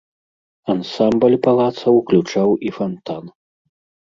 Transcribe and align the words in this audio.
Ансамбль 0.73 1.35
палаца 1.45 1.87
ўключаў 1.99 2.49
і 2.71 2.75
фантан. 2.79 3.23